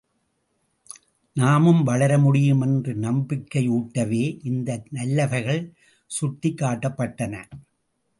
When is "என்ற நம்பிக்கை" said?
2.61-3.69